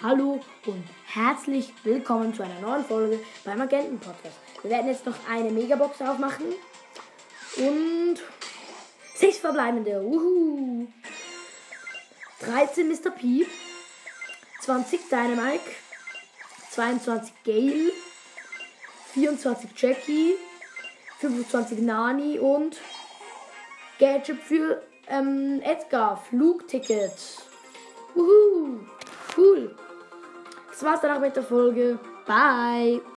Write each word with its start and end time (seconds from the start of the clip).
Hallo 0.00 0.38
und 0.66 0.84
herzlich 1.06 1.74
willkommen 1.82 2.32
zu 2.32 2.44
einer 2.44 2.60
neuen 2.60 2.84
Folge 2.84 3.18
beim 3.44 3.60
Agenten 3.60 3.98
Podcast. 3.98 4.36
Wir 4.62 4.70
werden 4.70 4.86
jetzt 4.86 5.04
noch 5.04 5.16
eine 5.28 5.50
Megabox 5.50 6.00
aufmachen 6.00 6.46
und 7.56 8.18
sechs 9.16 9.38
verbleibende. 9.38 10.00
Uhu. 10.00 10.86
13 12.42 12.88
Mr. 12.88 13.10
P, 13.10 13.44
20 14.60 15.00
Dynamite, 15.08 15.64
22 16.70 17.32
Gale, 17.44 17.90
24 19.14 19.70
Jackie, 19.74 20.34
25 21.18 21.80
Nani 21.80 22.38
und 22.38 22.76
Gadget 23.98 24.40
für 24.44 24.80
ähm, 25.08 25.60
Edgar, 25.64 26.22
Flugticket. 26.28 27.10
Uhu. 28.14 28.67
Das 30.78 30.88
war's 30.88 31.00
dann 31.00 31.16
auch 31.16 31.20
mit 31.20 31.34
der 31.34 31.42
Folge. 31.42 31.98
Bye. 32.24 33.00